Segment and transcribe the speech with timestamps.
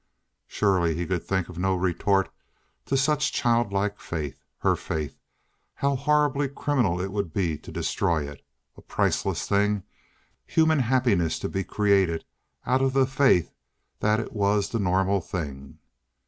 [0.47, 2.31] Surely he could think of no retort
[2.87, 4.41] to such childlike faith.
[4.57, 5.19] Her faith.
[5.75, 8.43] How horribly criminal it would be to destroy it.
[8.75, 9.83] A priceless thing
[10.47, 12.25] human happiness to be created
[12.65, 13.53] out of the faith
[13.99, 15.77] that it was the normal thing.